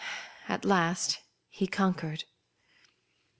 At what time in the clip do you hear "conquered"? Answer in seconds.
1.67-2.23